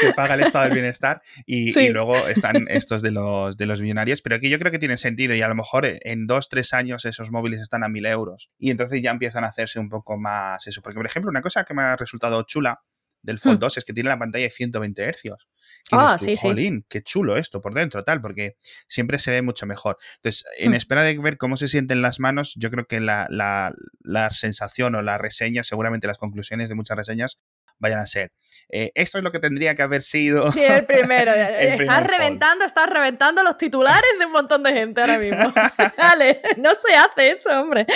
[0.03, 3.81] que paga el estado del bienestar y, y, luego están estos de los, de los
[3.81, 6.75] millonarios, pero aquí yo creo que tiene sentido y a lo mejor en dos, tres
[6.75, 8.51] años esos móviles están a 1000 euros.
[8.59, 10.83] Y entonces ya empiezan a hacerse un poco más eso.
[10.83, 12.81] Porque, por ejemplo, una cosa que me ha resultado chula
[13.23, 13.79] del Fold 2 hmm.
[13.79, 15.49] es que tiene la pantalla de 120 hercios.
[15.93, 16.49] Ah, sí, sí.
[16.89, 19.99] qué chulo esto por dentro, tal, porque siempre se ve mucho mejor.
[20.17, 20.75] Entonces, en hmm.
[20.75, 24.95] espera de ver cómo se sienten las manos, yo creo que la, la, la sensación
[24.95, 27.41] o la reseña, seguramente las conclusiones de muchas reseñas,
[27.81, 28.31] vayan a ser.
[28.69, 30.53] Eh, esto es lo que tendría que haber sido.
[30.61, 31.33] Sí, el primero.
[31.35, 35.53] estás reventando, estás reventando los titulares de un montón de gente ahora mismo.
[35.97, 37.87] Dale, no se hace eso, hombre.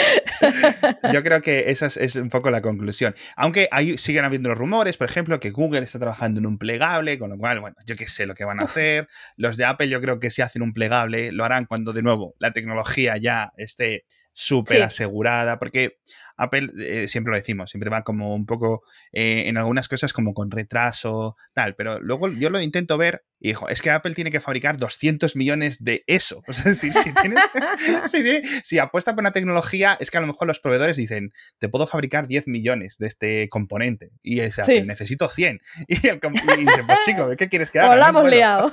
[1.12, 3.14] Yo creo que esa es, un poco la conclusión.
[3.36, 7.18] Aunque hay, siguen habiendo los rumores, por ejemplo, que Google está trabajando en un plegable,
[7.18, 9.08] con lo cual, bueno, yo qué sé lo que van a hacer.
[9.36, 12.34] Los de Apple, yo creo que si hacen un plegable, lo harán cuando de nuevo
[12.38, 15.98] la tecnología ya esté súper asegurada, porque
[16.36, 20.34] Apple, eh, siempre lo decimos, siempre va como un poco eh, en algunas cosas como
[20.34, 24.30] con retraso, tal, pero luego yo lo intento ver y digo, es que Apple tiene
[24.30, 26.42] que fabricar 200 millones de eso.
[26.48, 27.44] Es decir, si, tienes,
[28.64, 31.86] si, apuesta por una tecnología, es que a lo mejor los proveedores dicen, te puedo
[31.86, 34.10] fabricar 10 millones de este componente.
[34.22, 35.60] Y dice, necesito 100.
[35.88, 37.90] Y, el, dice, pues chico, ¿qué quieres que haga?
[37.92, 38.72] O lo hemos liado.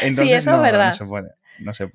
[0.00, 0.88] sí, eso es verdad.
[0.88, 1.28] No se puede.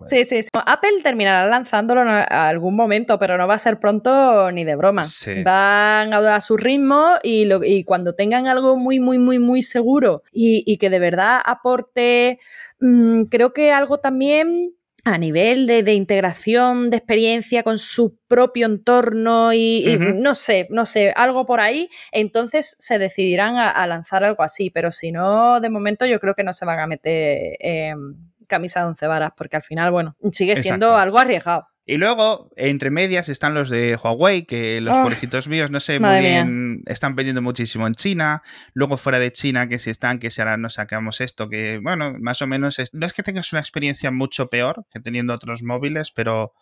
[0.08, 4.64] Sí, sí, Apple terminará lanzándolo en algún momento, pero no va a ser pronto ni
[4.64, 5.04] de broma.
[5.44, 10.24] Van a, a su ritmo y, y, cuando tengan algo muy, muy, muy, muy seguro
[10.32, 12.40] y, que de verdad aporte,
[12.80, 14.74] mm, creo que algo también
[15.06, 21.12] a nivel de, integración de experiencia con su propio entorno y, no sé, no sé,
[21.16, 26.06] algo por ahí, entonces se decidirán a, lanzar algo así, pero si no, de momento
[26.06, 27.58] yo creo que no se van a meter
[28.54, 31.68] camisa de once varas, porque al final, bueno, sigue siendo algo arriesgado.
[31.86, 36.22] Y luego, entre medias, están los de Huawei, que los pobrecitos míos, no sé muy
[36.22, 38.42] bien, están vendiendo muchísimo en China.
[38.74, 42.16] Luego, fuera de China, que si están, que si ahora nos sacamos esto, que, bueno,
[42.22, 46.14] más o menos, no es que tengas una experiencia mucho peor que teniendo otros móviles,
[46.16, 46.54] pero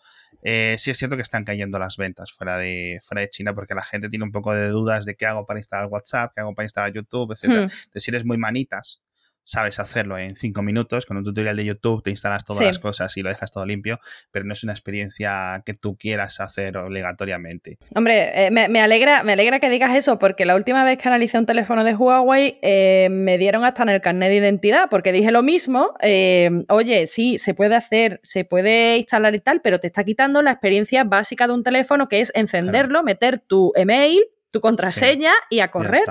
[0.42, 3.76] eh, sí es cierto que están cayendo las ventas fuera de, fuera de China, porque
[3.76, 6.54] la gente tiene un poco de dudas de qué hago para instalar WhatsApp, qué hago
[6.54, 7.44] para instalar YouTube, etc.
[7.44, 7.52] Hmm.
[7.52, 9.01] Entonces, si eres muy manitas,
[9.44, 13.16] sabes hacerlo en cinco minutos, con un tutorial de YouTube te instalas todas las cosas
[13.16, 14.00] y lo dejas todo limpio,
[14.30, 17.78] pero no es una experiencia que tú quieras hacer obligatoriamente.
[17.94, 21.38] Hombre, eh, me, alegra, me alegra que digas eso, porque la última vez que analicé
[21.38, 25.30] un teléfono de Huawei eh, me dieron hasta en el carnet de identidad, porque dije
[25.30, 29.88] lo mismo, eh, oye, sí, se puede hacer, se puede instalar y tal, pero te
[29.88, 34.60] está quitando la experiencia básica de un teléfono, que es encenderlo, meter tu email, tu
[34.60, 36.04] contraseña y a correr.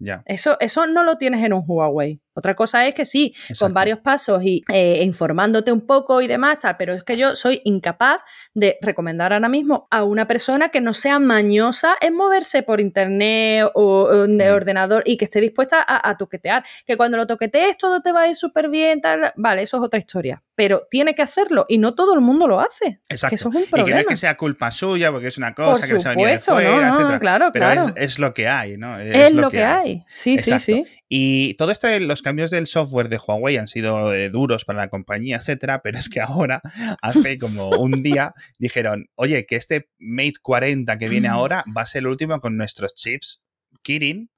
[0.00, 0.22] Ya.
[0.26, 2.20] Eso, eso no lo tienes en un Huawei.
[2.38, 6.58] Otra cosa es que sí, con varios pasos y eh, informándote un poco y demás,
[6.60, 8.22] tal, pero es que yo soy incapaz
[8.54, 13.70] de recomendar ahora mismo a una persona que no sea mañosa en moverse por internet
[13.74, 14.54] o, de mm.
[14.54, 16.64] ordenador y que esté dispuesta a, toquetear.
[16.86, 19.32] Que cuando lo toquetees todo te va a ir súper bien, tal.
[19.36, 20.42] Vale, eso es otra historia.
[20.58, 23.00] Pero tiene que hacerlo y no todo el mundo lo hace.
[23.08, 23.28] Exacto.
[23.28, 23.82] Que eso es un problema.
[23.82, 26.10] Y que no es que sea culpa suya, porque es una cosa que se ha
[26.10, 27.92] venido de fuera, no, Claro, Pero claro.
[27.94, 28.98] Es, lo que hay, ¿no?
[28.98, 30.04] Es, lo, que, hay.
[30.10, 30.84] Sí, sí, sí.
[31.08, 34.88] Y todo esto, los cambios del software de Huawei han sido eh, duros para la
[34.88, 36.60] compañía, etcétera, pero es que ahora,
[37.02, 41.86] hace como un día, dijeron, oye, que este Mate 40 que viene ahora va a
[41.86, 43.44] ser el último con nuestros chips
[43.82, 44.28] Kirin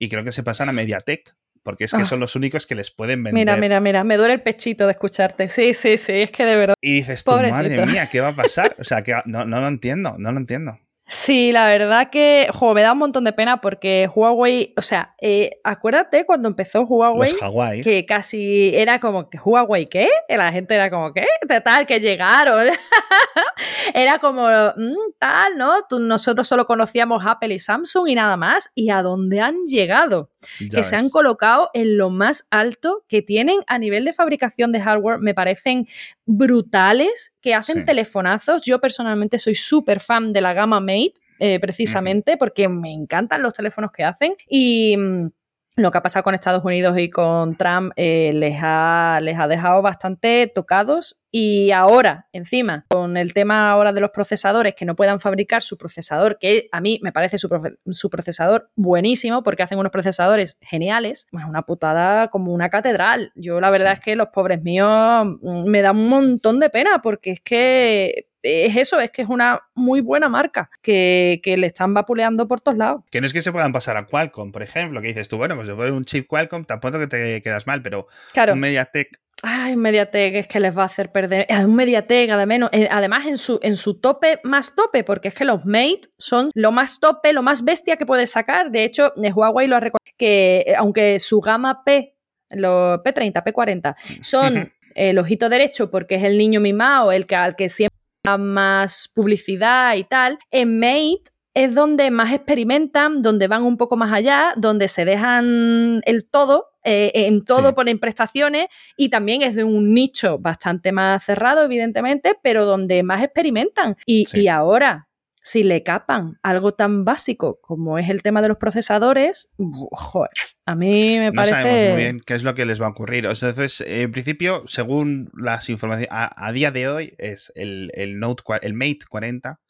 [0.00, 2.04] y creo que se pasan a MediaTek porque es que ah.
[2.04, 3.34] son los únicos que les pueden vender.
[3.34, 5.48] Mira, mira, mira, me duele el pechito de escucharte.
[5.48, 6.74] Sí, sí, sí, es que de verdad.
[6.80, 8.76] Y dices, tu madre mía, ¿qué va a pasar?
[8.82, 10.78] O sea, que no, no lo entiendo, no lo entiendo.
[11.14, 15.60] Sí, la verdad que me da un montón de pena porque Huawei, o sea, eh,
[15.62, 17.34] acuérdate cuando empezó Huawei,
[17.82, 20.08] que casi era como que Huawei, ¿qué?
[20.28, 21.26] La gente era como, ¿qué?
[21.62, 22.64] Tal, que llegaron.
[23.94, 25.74] era como, mm, tal, ¿no?
[26.00, 28.72] nosotros solo conocíamos Apple y Samsung y nada más.
[28.74, 30.31] ¿Y a dónde han llegado?
[30.70, 34.80] Que se han colocado en lo más alto que tienen a nivel de fabricación de
[34.80, 35.86] hardware, me parecen
[36.26, 38.62] brutales, que hacen telefonazos.
[38.62, 43.52] Yo personalmente soy súper fan de la gama Mate, eh, precisamente, porque me encantan los
[43.52, 44.34] teléfonos que hacen.
[44.48, 45.28] Y mm,
[45.76, 49.48] lo que ha pasado con Estados Unidos y con Trump eh, les, ha, les ha
[49.48, 54.94] dejado bastante tocados y ahora, encima, con el tema ahora de los procesadores, que no
[54.94, 59.92] puedan fabricar su procesador, que a mí me parece su, procesador buenísimo porque hacen unos
[59.92, 63.32] procesadores geniales, es una putada como una catedral.
[63.34, 67.00] Yo la verdad es que los pobres míos mm, me da un montón de pena
[67.02, 71.94] porque es que es eso, es que es una muy buena marca que, le están
[71.94, 73.02] vapuleando por todos lados.
[73.10, 75.54] Que no es que se puedan pasar a Qualcomm, por ejemplo, que dices tú, bueno,
[75.54, 78.08] pues si pones un chip Qualcomm, tampoco que te quedas mal, pero
[78.52, 81.46] un MediaTek Ay, Mediatek es que les va a hacer perder.
[81.64, 85.44] Un Mediatek, además, eh, además en su, en su tope más tope, porque es que
[85.44, 88.70] los Mate son lo más tope, lo más bestia que puedes sacar.
[88.70, 92.14] De hecho, Huawei lo ha recordado que eh, aunque su gama P,
[92.50, 97.56] los P30, P40, son el ojito derecho porque es el niño mimado, el que, al
[97.56, 97.98] que siempre
[98.38, 100.38] más publicidad y tal.
[100.50, 106.00] En Mate es donde más experimentan, donde van un poco más allá, donde se dejan
[106.06, 111.24] el todo, eh, en todo ponen prestaciones y también es de un nicho bastante más
[111.24, 113.96] cerrado, evidentemente, pero donde más experimentan.
[114.06, 115.08] Y, y ahora,
[115.42, 119.50] si le capan algo tan básico como es el tema de los procesadores,
[119.90, 120.30] joder,
[120.66, 121.56] a mí me parece...
[121.56, 123.26] No sabemos muy bien qué es lo que les va a ocurrir.
[123.26, 128.74] Entonces, en principio, según las informaciones, a, día de hoy es el, el, Note, el
[128.74, 129.60] Mate 40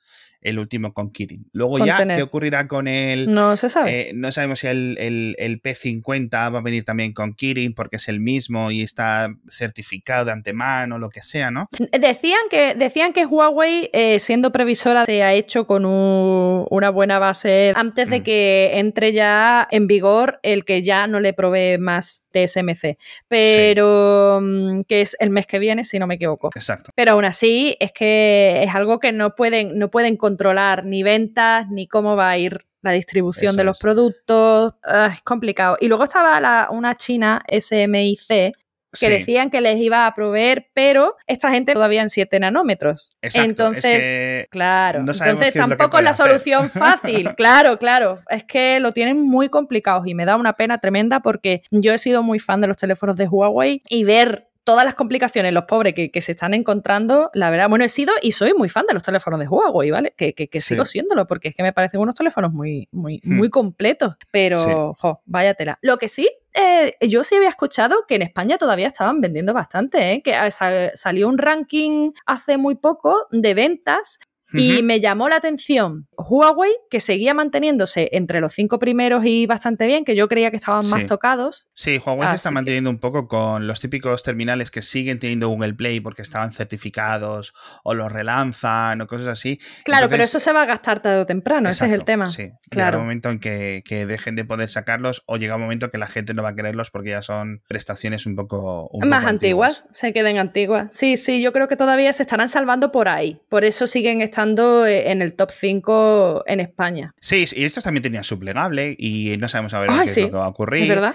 [0.42, 1.46] el último con Kirin.
[1.52, 3.26] Luego ya, ¿qué ocurrirá con el...
[3.26, 4.10] No se sabe.
[4.10, 8.08] Eh, no sabemos si el, el, P50 va a venir también con Kirin porque es
[8.08, 11.68] el mismo y está certificado de antemano, lo que sea, ¿no?
[11.98, 17.72] Decían que, decían que Huawei, eh, siendo previsora, se ha hecho con una buena base
[17.74, 18.22] antes de mm.
[18.22, 22.96] que entre ya en vigor el que ya no le provee más TSMC,
[23.28, 26.50] pero mm, que es el mes que viene, si no me equivoco.
[26.54, 26.90] Exacto.
[26.94, 31.68] Pero aún así es que es algo que no pueden, no pueden controlar ni ventas
[31.68, 34.74] ni cómo va a ir la distribución de los productos.
[34.82, 35.76] Ah, es complicado.
[35.78, 38.54] Y luego estaba una china SMIC
[38.98, 43.16] que decían que les iba a proveer, pero esta gente todavía en 7 nanómetros.
[43.22, 47.34] entonces, claro, entonces tampoco es, la solución fácil.
[47.34, 51.62] claro, claro, es que lo tienen muy complicado y me da una pena tremenda porque
[51.70, 55.52] yo he sido muy fan de los teléfonos de Huawei y ver todas las complicaciones,
[55.52, 58.84] los pobres que, se están encontrando, la verdad, bueno, he sido y soy muy fan
[58.86, 60.14] de los teléfonos de Huawei, ¿vale?
[60.16, 63.36] Que, que, sigo siéndolo, porque es que me parecen unos teléfonos muy, muy, hmm.
[63.36, 65.78] muy completos, pero, jo, vaya tela.
[65.82, 70.12] Lo que sí, eh, yo sí había escuchado que en España todavía estaban vendiendo bastante,
[70.12, 70.22] ¿eh?
[70.22, 74.20] que ah, salió un ranking hace muy poco de ventas
[74.52, 79.86] y me llamó la atención Huawei, que seguía manteniéndose entre los cinco primeros y bastante
[79.86, 81.66] bien, que yo creía que estaban más tocados.
[81.74, 85.74] Sí, Huawei se está manteniendo un poco con los típicos terminales que siguen teniendo Google
[85.74, 87.52] Play porque estaban certificados
[87.84, 89.60] o los relanzan o cosas así.
[89.84, 92.28] Claro, pero eso se va a gastar tarde o temprano, ese es el tema.
[92.28, 92.92] Sí, claro.
[92.92, 96.06] Llega un momento en que, dejen de poder sacarlos o llega un momento que la
[96.06, 98.90] gente no va a quererlos porque ya son prestaciones un poco...
[99.04, 100.88] más antiguas, se queden antiguas.
[100.92, 103.40] Sí, sí, yo creo que todavía se estarán salvando por ahí.
[103.48, 107.14] Por eso siguen estando eh, en el top 5 en España.
[107.20, 110.36] Sí, y estos también tenían sublegable y no sabemos a ver qué es lo que
[110.36, 110.82] va a ocurrir.
[110.82, 111.14] Es verdad.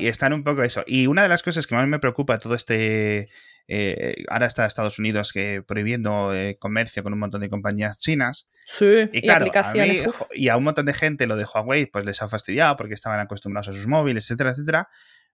[0.00, 0.82] y, están un poco eso.
[0.86, 3.28] Y una de las cosas que más me preocupa todo este.
[3.66, 8.48] Eh, ahora está Estados Unidos que prohibiendo eh, comercio con un montón de compañías chinas.
[8.66, 10.06] Sí, y, claro, aplicaciones.
[10.34, 13.20] y a un montón de gente lo de Huawei pues les ha fastidiado porque estaban
[13.20, 14.88] acostumbrados a sus móviles, etcétera, etcétera.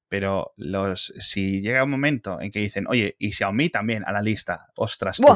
[0.09, 4.23] pero los, si llega un momento en que dicen, oye, y Xiaomi también a la
[4.23, 5.17] lista, ostras.
[5.17, 5.27] Tú.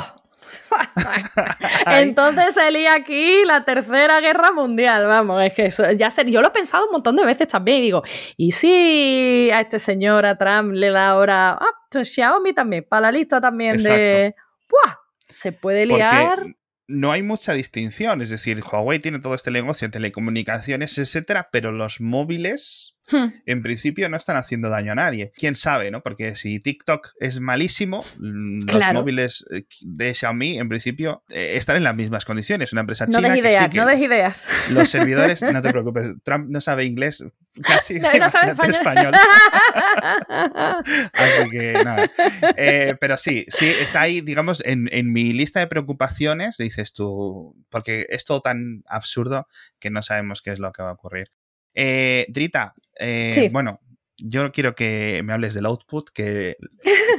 [1.87, 6.49] Entonces salía aquí la tercera guerra mundial, vamos, es que eso, ya sé, yo lo
[6.49, 8.03] he pensado un montón de veces también y digo,
[8.37, 13.03] ¿y si a este señor, a Trump, le da ahora, ah, pues Xiaomi también, para
[13.03, 14.35] la lista también de...
[14.69, 14.95] ¡Buah!
[15.29, 16.45] Se puede liar
[16.87, 18.21] no hay mucha distinción.
[18.21, 23.27] Es decir, Huawei tiene todo este negocio en telecomunicaciones, etcétera, pero los móviles, hmm.
[23.47, 25.33] en principio, no están haciendo daño a nadie.
[25.37, 26.03] Quién sabe, ¿no?
[26.03, 31.77] Porque si TikTok es malísimo, mm, los móviles eh, de Xiaomi, en principio, eh, están
[31.77, 32.73] en las mismas condiciones.
[32.73, 33.21] Una empresa china.
[33.21, 34.49] No des ideas, no des ideas.
[34.71, 37.25] Los servidores, no te preocupes, Trump no sabe inglés,
[37.63, 39.13] casi no, no sabe español.
[41.13, 42.11] Así que nada.
[42.57, 47.57] Eh, pero sí, sí, está ahí, digamos, en, en mi lista de preocupaciones, dices tú,
[47.69, 49.47] porque es todo tan absurdo
[49.79, 51.31] que no sabemos qué es lo que va a ocurrir.
[51.75, 53.81] Eh, Drita, eh, bueno,
[54.17, 56.57] yo quiero que me hables del output, que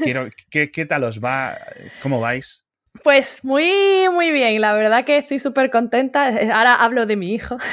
[0.03, 1.57] quiero, ¿qué, ¿qué tal os va?
[2.01, 2.64] ¿Cómo vais?
[3.03, 4.61] Pues muy, muy bien.
[4.61, 6.27] La verdad que estoy súper contenta.
[6.53, 7.57] Ahora hablo de mi hijo.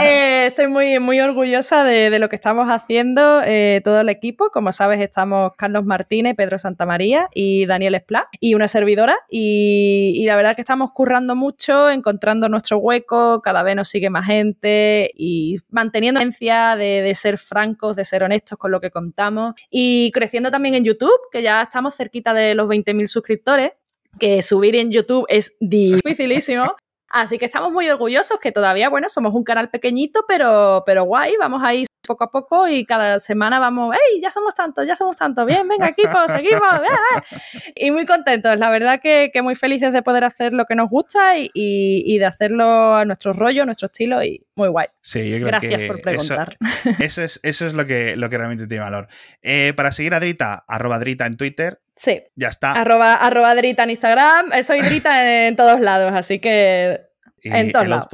[0.00, 4.50] Eh, estoy muy, muy orgullosa de, lo que estamos haciendo eh, todo el equipo.
[4.50, 9.18] Como sabes, estamos Carlos Martínez, Pedro Santamaría y Daniel Esplá y una servidora.
[9.28, 13.42] Y, la verdad que estamos currando mucho, encontrando nuestro hueco.
[13.42, 18.22] Cada vez nos sigue más gente y manteniendo la de, de ser francos, de ser
[18.22, 19.54] honestos con lo que contamos.
[19.70, 23.72] Y creciendo también en YouTube, que ya estamos cerquita de los 20.000 suscriptores
[24.18, 26.74] que subir en YouTube es dificilísimo.
[27.10, 31.36] Así que estamos muy orgullosos que todavía, bueno, somos un canal pequeñito, pero, pero guay,
[31.38, 34.18] vamos a ir poco a poco y cada semana vamos, ¡hey!
[34.20, 36.62] Ya somos tantos, ya somos tantos, bien, venga equipo, seguimos.
[37.76, 41.34] Y muy contentos, la verdad que, muy felices de poder hacer lo que nos gusta
[41.36, 44.88] y, de hacerlo a nuestro rollo, a nuestro estilo y muy guay.
[45.00, 46.56] Sí, yo creo Gracias por preguntar.
[46.98, 49.08] Eso, es, eso es lo que, lo que realmente tiene valor.
[49.42, 52.22] Eh, para seguir a Drita, arroba Drita en Twitter, Sí.
[52.36, 52.74] Ya está.
[52.74, 54.52] Arroba, arroba Drita en Instagram.
[54.62, 57.00] Soy Drita en todos lados, así que
[57.42, 58.06] en lados.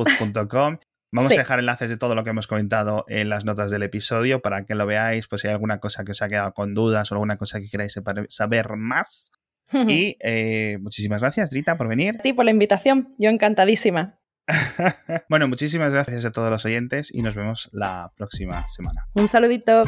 [1.15, 4.41] Vamos a dejar enlaces de todo lo que hemos comentado en las notas del episodio
[4.41, 7.11] para que lo veáis, pues si hay alguna cosa que os ha quedado con dudas
[7.11, 7.99] o alguna cosa que queráis
[8.29, 9.31] saber más.
[9.73, 12.17] y eh, muchísimas gracias, Drita, por venir.
[12.19, 14.19] A ti por la invitación, yo encantadísima.
[15.29, 19.07] bueno, muchísimas gracias a todos los oyentes y nos vemos la próxima semana.
[19.15, 19.85] Un saludito.